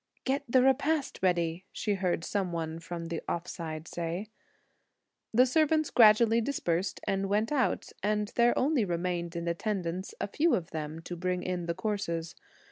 [0.23, 4.29] "Get the repast ready!" she heard some one from the offside say.
[5.31, 10.55] The servants gradually dispersed and went out; and there only remained in attendance a few
[10.55, 12.33] of them to bring in the courses.